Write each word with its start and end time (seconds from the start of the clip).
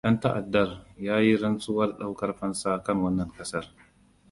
Ɗan 0.05 0.15
ta'addar 0.23 0.69
ya 1.05 1.15
yi 1.25 1.33
rantsuwar 1.41 1.89
ɗaukar 1.99 2.31
fansa 2.39 2.71
kan 2.85 2.97
wannan 3.03 3.29
ƙasar. 3.37 3.65